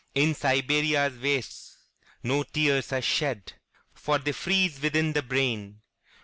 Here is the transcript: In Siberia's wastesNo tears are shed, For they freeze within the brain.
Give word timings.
In 0.15 0.33
Siberia's 0.33 1.13
wastesNo 1.13 2.51
tears 2.51 2.91
are 2.91 3.03
shed, 3.03 3.53
For 3.93 4.17
they 4.17 4.31
freeze 4.31 4.81
within 4.81 5.13
the 5.13 5.21
brain. 5.21 5.81